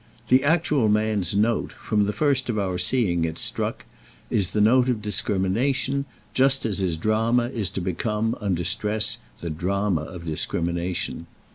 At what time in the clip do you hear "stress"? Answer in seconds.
8.63-9.19